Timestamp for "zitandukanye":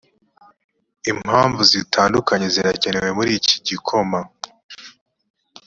1.71-2.47